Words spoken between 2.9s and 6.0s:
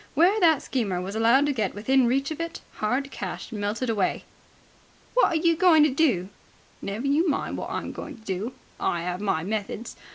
cash melted away. "What are you going to